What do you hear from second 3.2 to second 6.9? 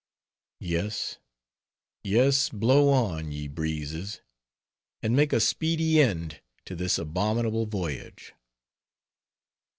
ye breezes, and make a speedy end to